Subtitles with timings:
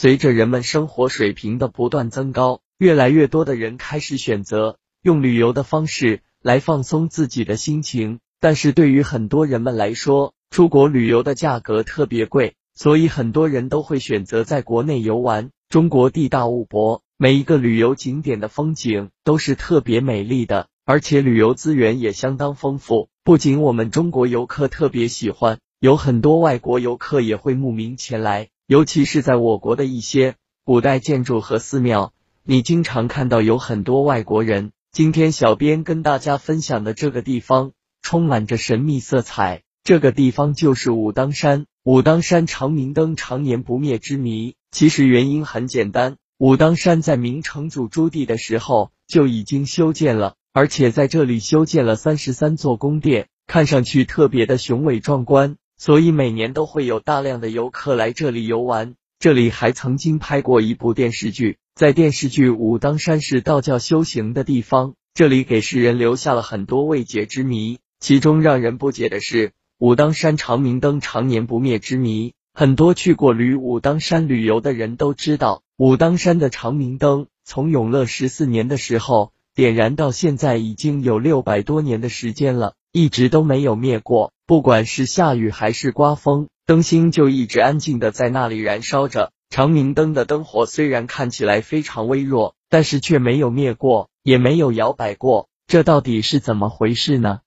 [0.00, 8.20] 随着人们生活水平的不断增高，越来越多的人开始选择用旅游的方式来放松自己的心情。
[8.38, 15.50] 但是对于很多人们来说，出国旅游的价格特别贵，所以很多人都会选择在国内游玩。
[15.68, 23.08] 中国地大物博，每一个旅游景点的风景都是特别美丽的，而且旅游资源也相当丰富。
[23.24, 28.50] 不仅我们中国游客特别喜欢，有很多外国游客也会慕名前来。
[28.68, 32.12] 尤其是在我国的一些古代建筑和寺庙，
[32.44, 34.72] 你经常看到有很多外国人。
[34.92, 37.72] 今天小编跟大家分享的这个地方，
[38.02, 39.62] 充满着神秘色彩。
[39.84, 41.64] 这个地方就是武当山。
[41.82, 46.16] 武当山长明灯常年不灭之谜，其实原因很简单。
[46.36, 58.94] 武当山在明成祖朱棣的时候就已经修建了，而且在这里修建了三十三座宫殿，看上去特别的雄伟壮观，所以每年都会有大量的游客来这里游玩。
[59.20, 67.78] 这里还曾经拍过一部电视剧，在电视剧《武当山是道教修行的地方》，这里给世人留下了很多未解之谜。
[68.00, 69.52] 其中让人不解的是。
[69.78, 84.32] 武当山长明灯常年不灭之谜，很多去过旅武当山旅游的人都知道，武当山的长明灯从永乐十四年的时候点燃到现在已经有六百多年的时间了，一直都没有灭过。
[84.48, 89.30] 不管是下雨还是刮风，灯芯就一直安静的在那里燃烧着。
[89.50, 97.40] 长明灯的灯火虽然看起来非常微弱，但是却没有灭过，也没有摇摆过，这到底是怎么回事呢？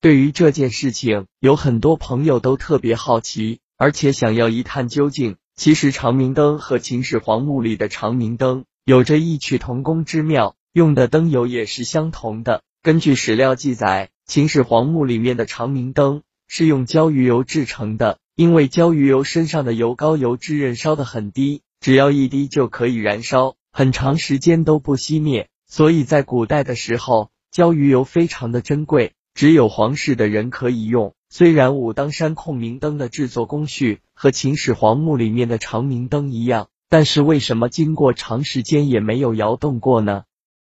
[0.00, 5.36] 对于这件事情，有很多朋友都特别好奇，而且想要一探究竟。
[5.54, 12.62] 其实长明灯和秦始皇墓里的长明灯有着异曲同工之妙，用的灯油也是相同的。
[12.82, 29.12] 根据史料记载，秦始皇墓里面的长明灯是用焦鱼油制成的，因为焦鱼油身上的油膏油脂燃烧的很低，只要一滴就可以燃烧，很长时间都不熄灭，所以在古代的时候，焦鱼油非常的珍贵。
[29.32, 31.14] 只有皇室的人可以用。
[31.28, 40.24] 虽然武当山控明灯的制作工序和秦始皇墓里面的长明灯一样，但是为什么经过长时间也没有摇动过呢？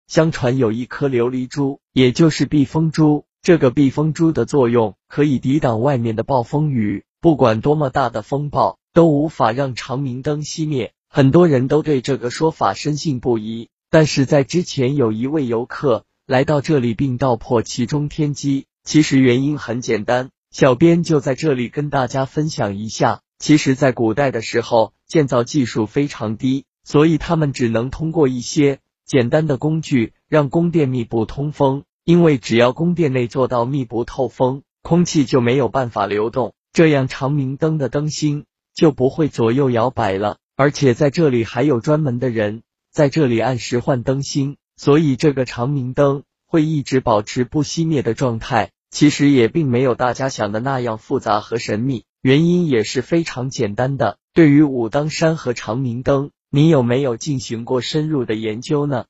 [0.08, 3.26] 相传有一颗琉璃珠，也就是避风珠。
[3.42, 10.92] 这个避风珠的作用可以抵挡外面的暴风雨，不管多么大的风暴都无法让长明灯熄灭。
[11.08, 13.68] 很多人都对这个说法深信不疑。
[13.90, 16.04] 但是在之前有一位游客。
[16.26, 23.22] 来到这里并道破其中天机，其实原因很简单，小编就在这里跟大家分享一下。
[23.38, 31.84] 其实，在古代的时候，建造技术非常低，所以他们只能通过一些简单的工具让宫殿密不通风。
[32.08, 40.38] 因为只要宫殿内做到密不透风，空气就没有办法流动，这样长明灯的灯芯就不会左右摇摆了。
[40.56, 44.56] 而且在这里还有专门的人在这里按时换灯芯。
[44.74, 54.16] 所以这个长明灯会一直保持不熄灭的状态，其实也并没有大家想的那样复杂和神秘，原因也是非常简单的。
[54.32, 59.04] 对于武当山和长明灯，你有没有进行过深入的研究呢？